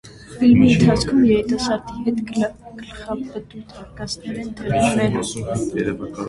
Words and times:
Ֆիլմի 0.35 0.69
ընթացքում 0.75 1.19
երիտասարդի 1.31 2.01
հետ 2.05 2.23
գլխապտույտ 2.31 3.77
արկածներ 3.83 4.41
են 4.47 4.51
տեղի 4.63 4.83
ունենում։ 4.89 6.19